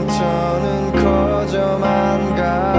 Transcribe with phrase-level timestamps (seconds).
[0.00, 2.69] 상처는 커져만 가.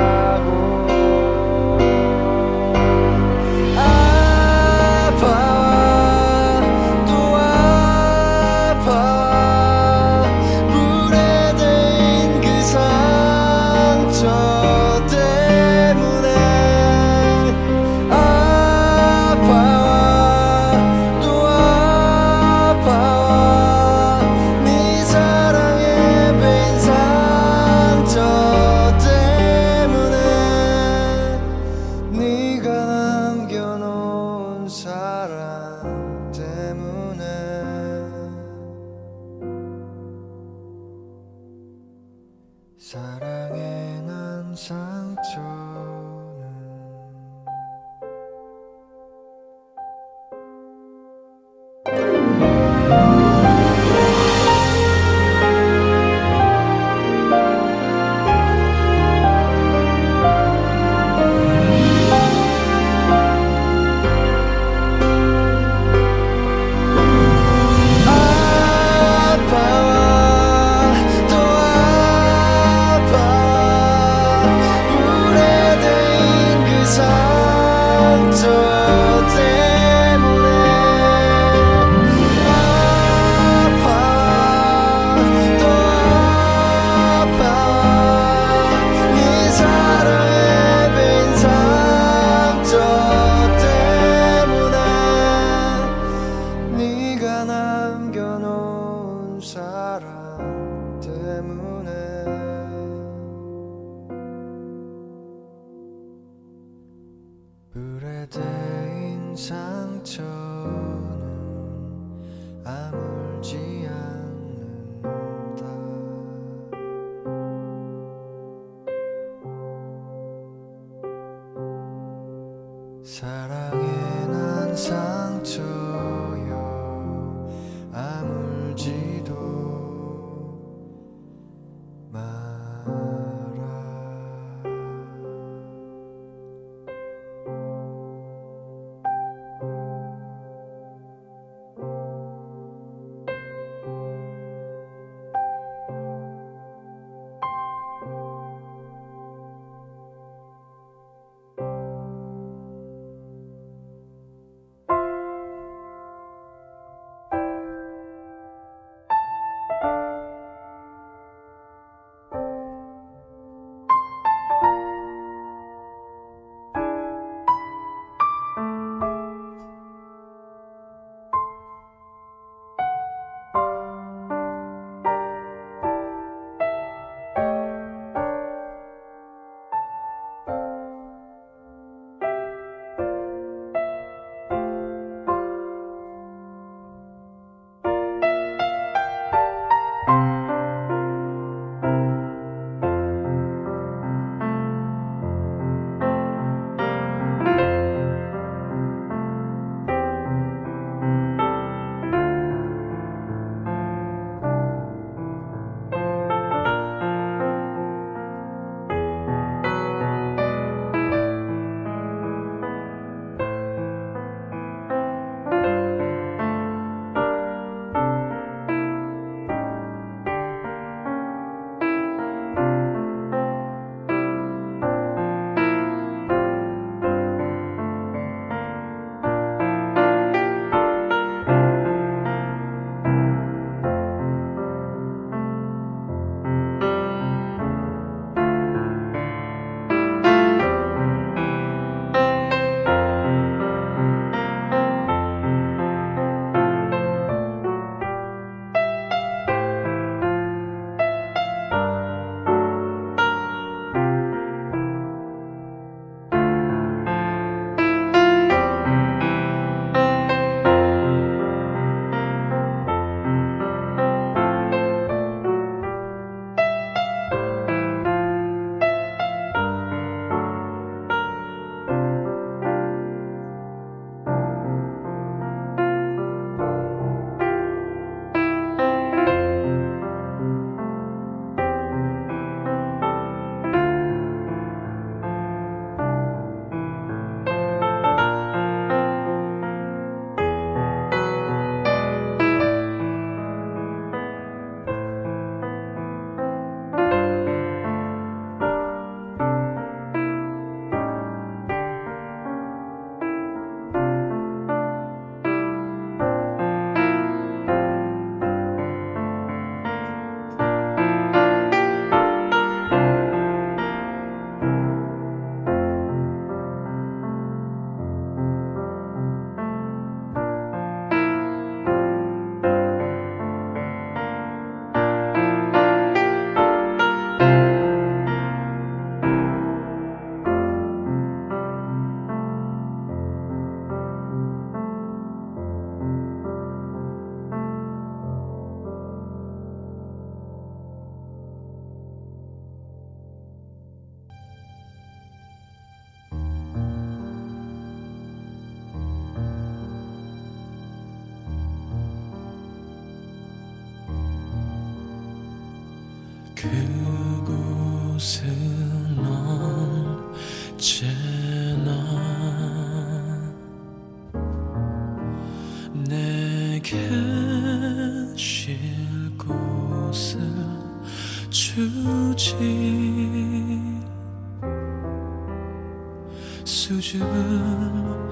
[376.63, 378.29] 수줍음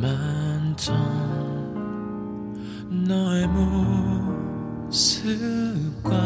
[0.00, 0.94] 많던
[3.06, 3.46] 너의
[4.88, 6.21] 모습과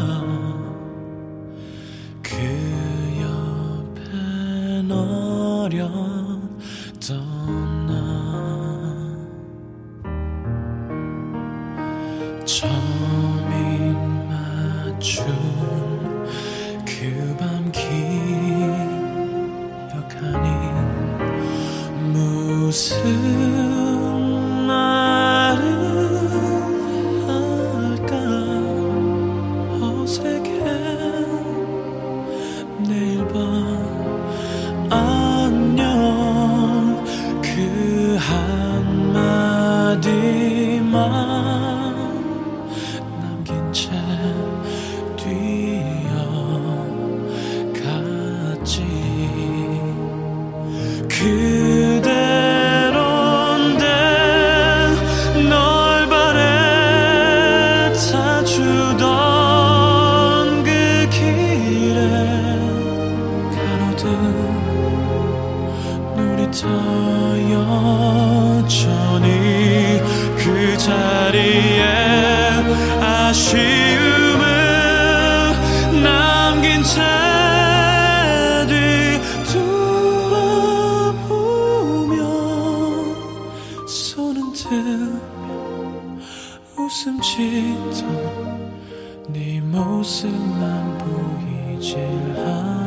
[84.57, 85.21] 틈
[86.79, 88.73] 웃음 짓던
[89.29, 91.99] 네 모습만 보이질
[92.39, 92.86] 않아.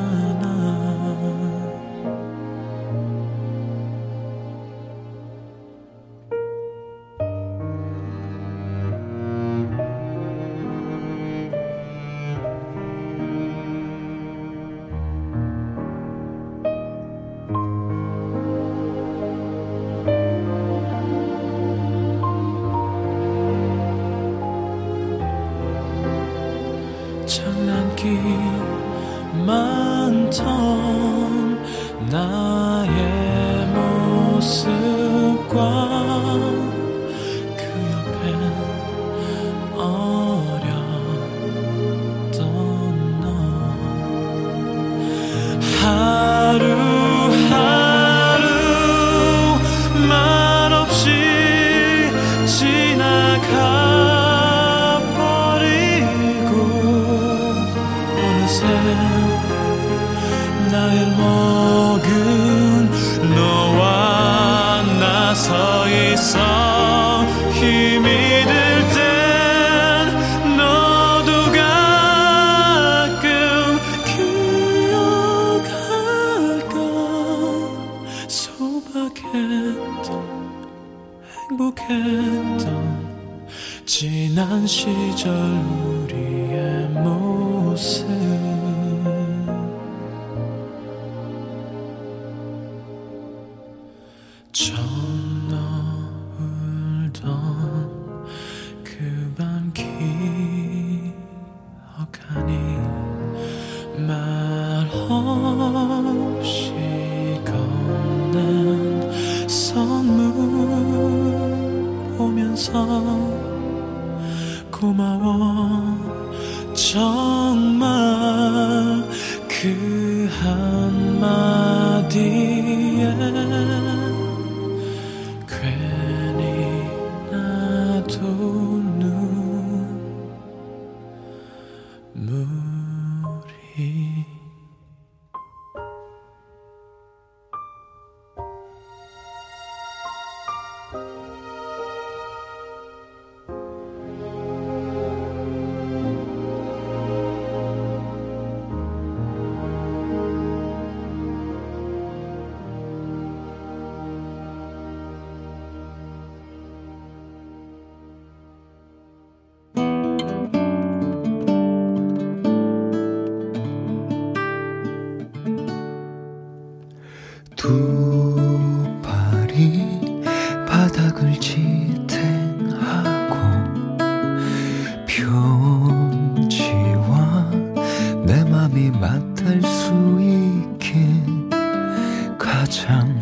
[182.71, 183.13] 가장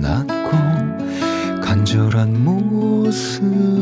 [0.00, 3.73] 낮고 간절한 모습.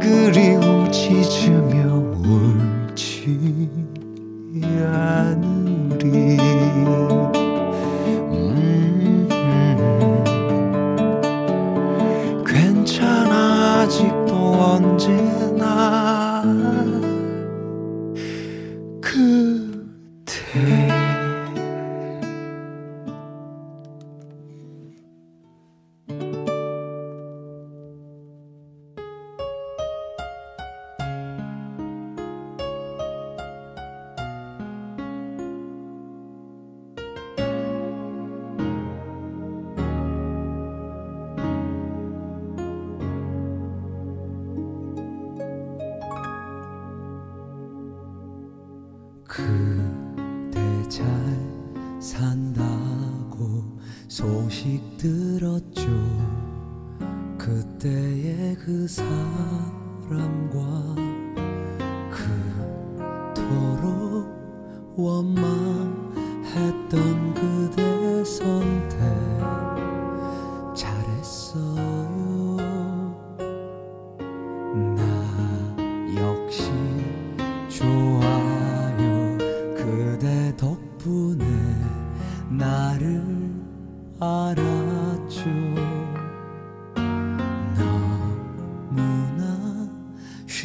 [0.00, 1.73] 그리움 짖으며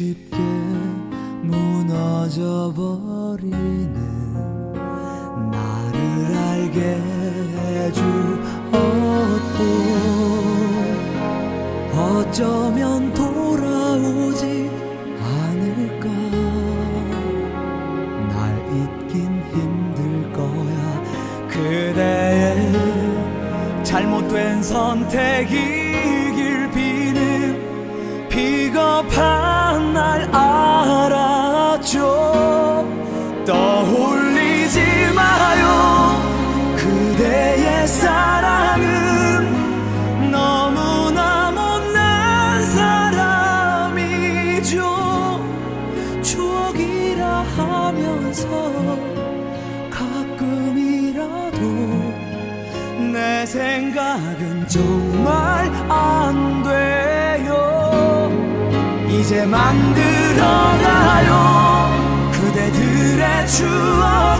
[0.00, 0.38] 쉽게
[1.42, 1.92] 무너져버리는
[5.52, 6.80] 나를 알게
[7.66, 8.80] 해주었고
[11.94, 14.70] 어쩌면 돌아오지
[15.20, 16.08] 않을까?
[18.30, 18.32] 날
[18.72, 19.12] 잊긴
[19.52, 20.80] 힘들 거야.
[21.46, 22.72] 그대의
[23.84, 25.79] 잘못된 선택이
[60.40, 62.30] 들어가요.
[62.32, 64.39] 그대들의 추억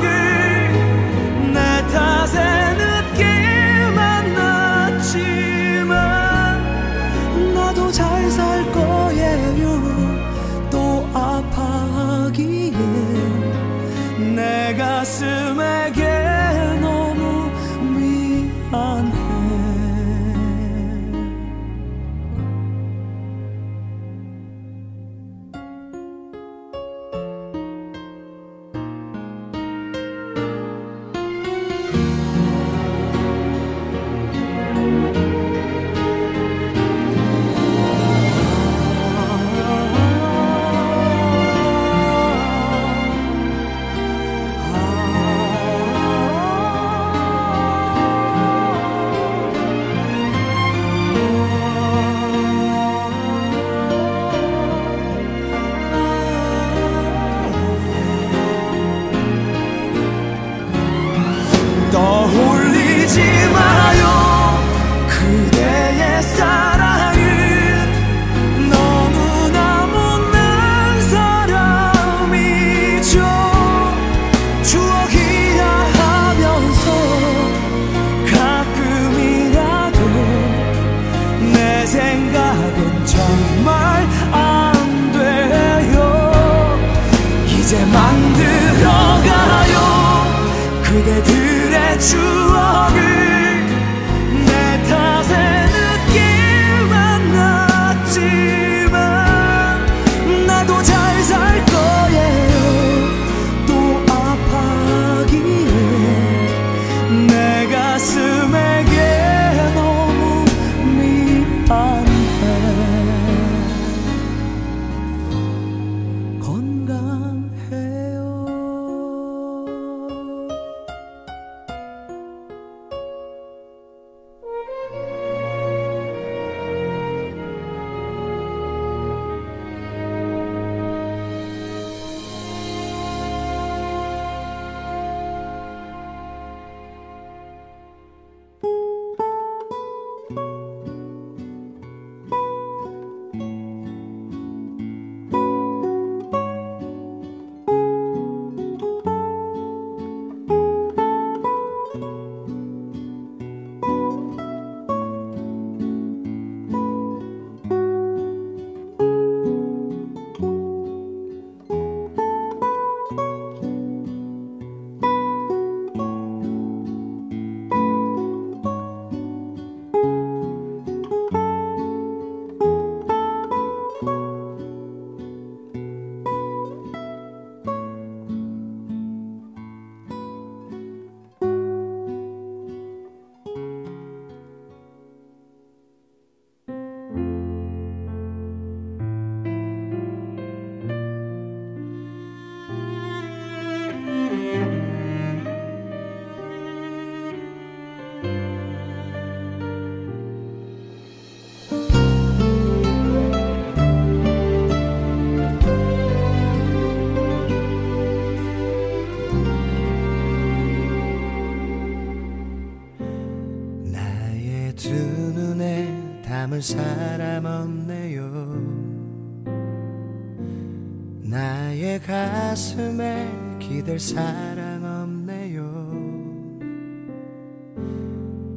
[221.91, 225.65] 나의 가슴에 기댈 사랑 없네요.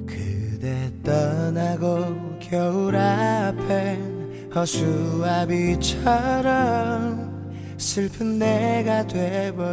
[0.05, 3.97] 그대 떠나고 겨울 앞에
[4.53, 5.73] 허수아비처럼
[7.77, 9.63] 슬픈 내가 돼버렸죠.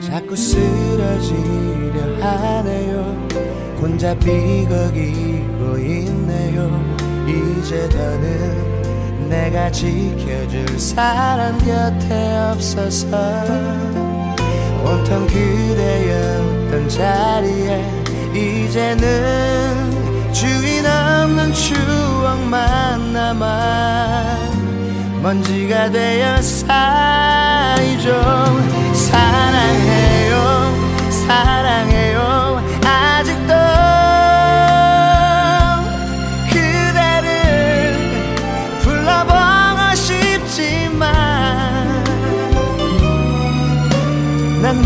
[0.00, 3.28] 자꾸 쓰러지려 하네요.
[3.80, 6.80] 혼자 비거기고 있네요.
[7.26, 8.69] 이제 더는
[9.30, 13.16] 내가 지켜줄 사람 곁에 없어서
[14.84, 17.84] 온통 그대였던 자리에
[18.34, 24.36] 이제는 주인 없는 추억만 남아
[25.22, 28.10] 먼지가 되어 쌓이죠.
[28.94, 30.40] 사랑해요
[31.10, 32.39] 사랑해요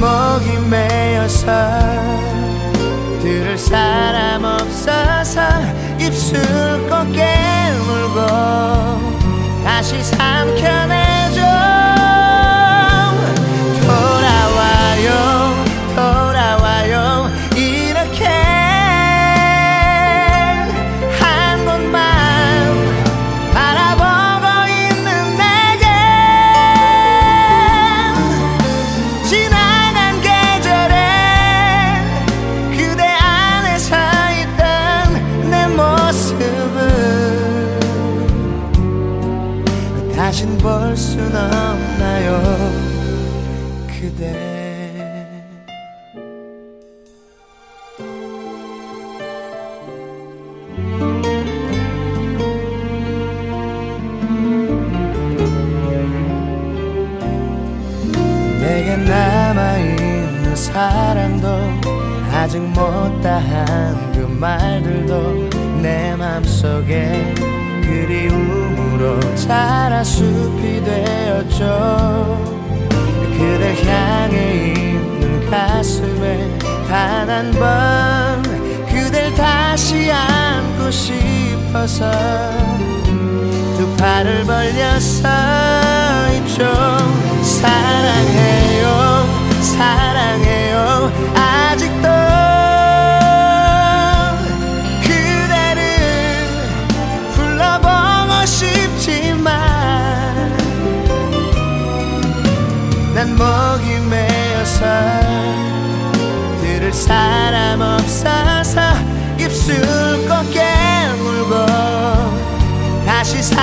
[0.05, 1.47] 난 목이 메어서
[3.23, 5.41] 들을 사람 없어서
[5.99, 6.39] 입술
[6.91, 8.27] 꼭 깨물고
[9.65, 11.41] 다시 삼켜내줘
[77.35, 78.43] 지난
[78.87, 82.09] 그댈 다시 안고 싶어서
[83.77, 85.29] 두 팔을 벌려서
[86.33, 86.65] 이쪽
[87.43, 88.44] 사랑해.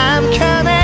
[0.04, 0.81] I'm coming.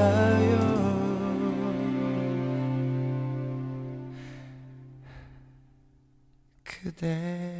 [0.00, 0.58] 가요.
[6.64, 7.59] 그대.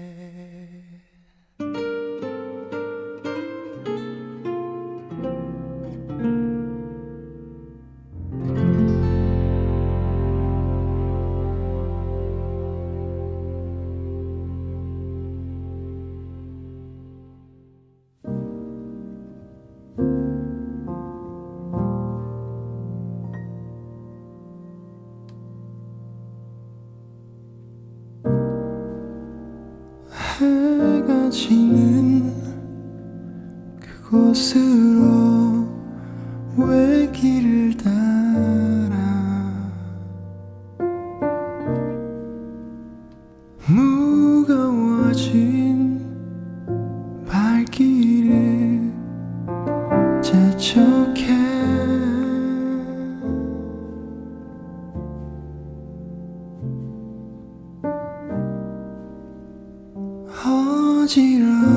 [61.11, 61.69] 既然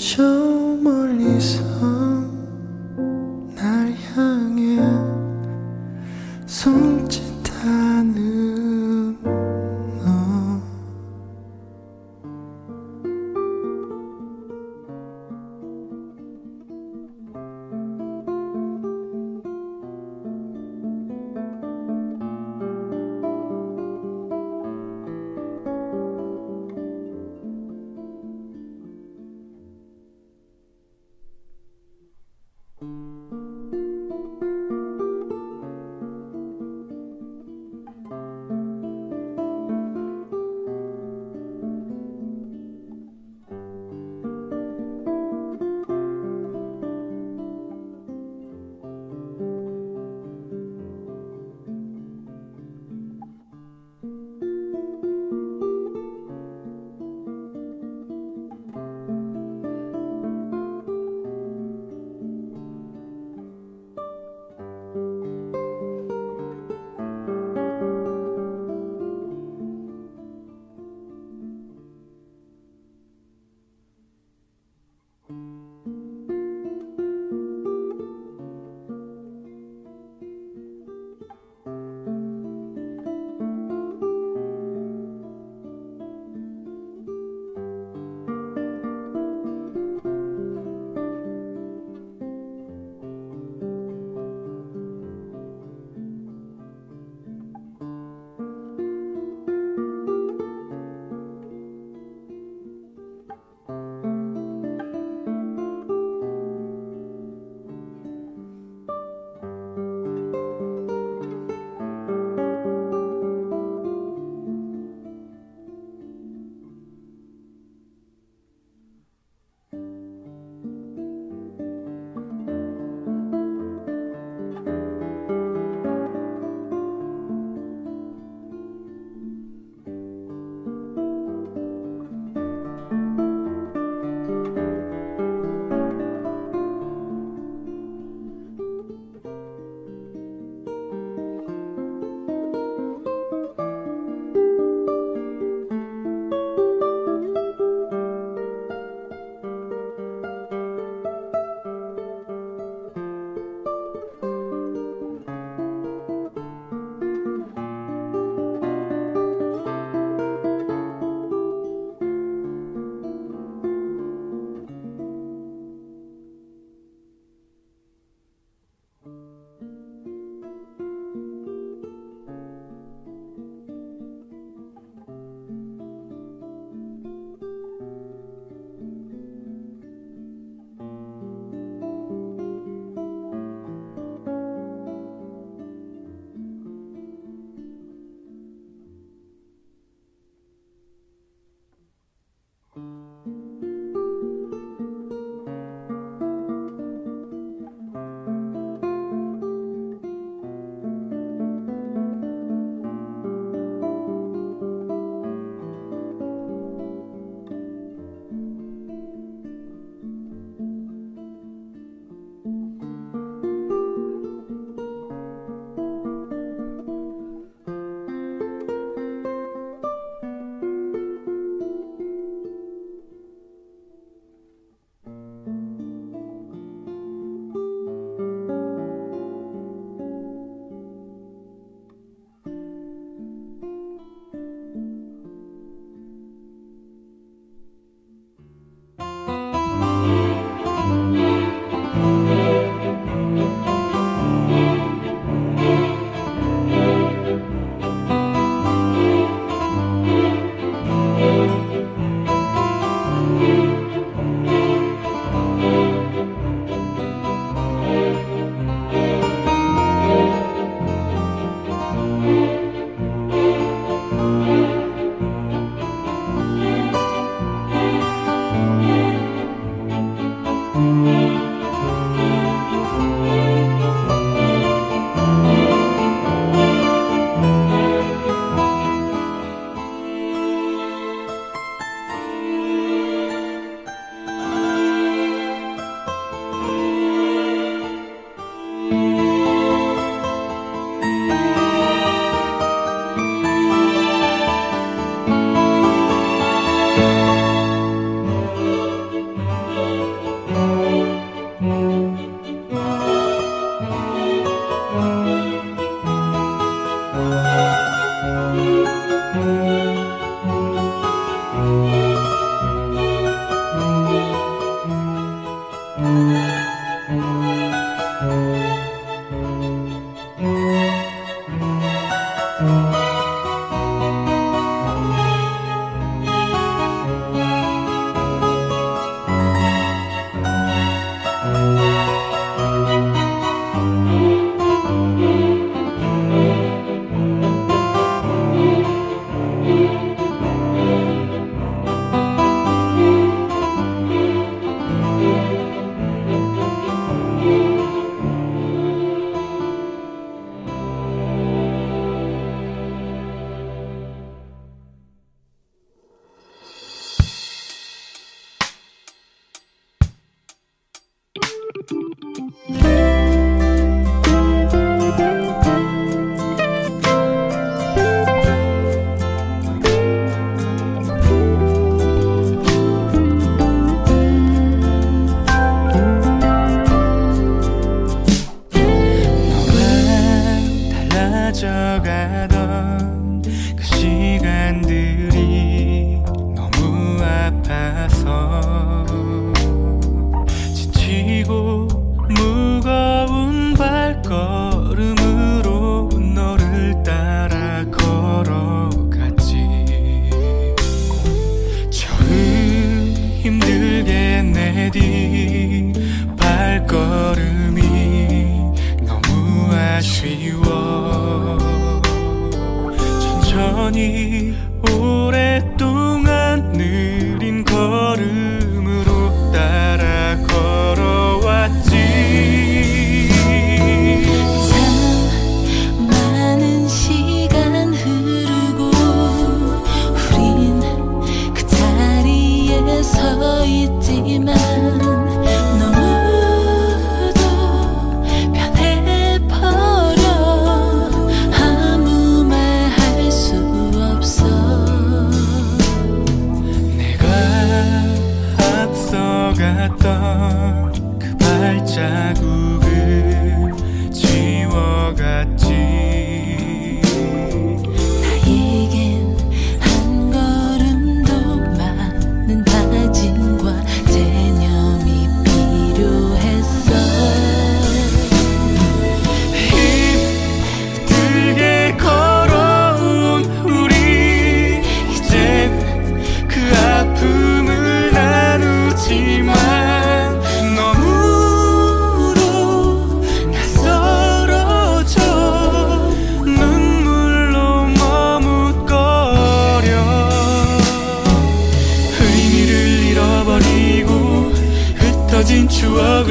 [0.00, 0.22] 저
[0.82, 2.09] 멀리서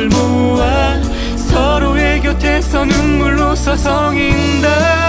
[0.09, 1.01] 모아
[1.35, 5.08] 서로의 곁에서 눈물로 서성인다.